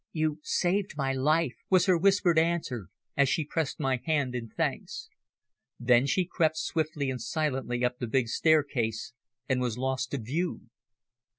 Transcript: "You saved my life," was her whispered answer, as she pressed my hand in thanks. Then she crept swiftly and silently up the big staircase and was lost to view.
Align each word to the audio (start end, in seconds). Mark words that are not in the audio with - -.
"You 0.13 0.39
saved 0.41 0.97
my 0.97 1.13
life," 1.13 1.53
was 1.69 1.85
her 1.85 1.95
whispered 1.95 2.39
answer, 2.39 2.87
as 3.15 3.29
she 3.29 3.45
pressed 3.45 3.79
my 3.79 4.01
hand 4.03 4.33
in 4.33 4.49
thanks. 4.49 5.09
Then 5.79 6.07
she 6.07 6.25
crept 6.25 6.57
swiftly 6.57 7.11
and 7.11 7.21
silently 7.21 7.85
up 7.85 7.99
the 7.99 8.07
big 8.07 8.27
staircase 8.27 9.13
and 9.47 9.61
was 9.61 9.77
lost 9.77 10.09
to 10.09 10.17
view. 10.17 10.69